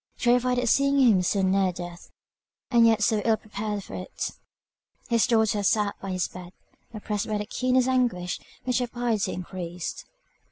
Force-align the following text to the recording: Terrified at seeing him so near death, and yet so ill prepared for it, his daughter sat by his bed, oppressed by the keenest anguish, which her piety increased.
Terrified 0.17 0.57
at 0.57 0.67
seeing 0.67 0.97
him 0.99 1.21
so 1.21 1.43
near 1.43 1.71
death, 1.71 2.09
and 2.71 2.87
yet 2.87 3.03
so 3.03 3.19
ill 3.23 3.37
prepared 3.37 3.83
for 3.83 3.93
it, 3.93 4.31
his 5.09 5.27
daughter 5.27 5.61
sat 5.61 5.93
by 6.01 6.09
his 6.09 6.27
bed, 6.27 6.53
oppressed 6.91 7.27
by 7.27 7.37
the 7.37 7.45
keenest 7.45 7.87
anguish, 7.87 8.39
which 8.63 8.79
her 8.79 8.87
piety 8.87 9.31
increased. 9.31 10.05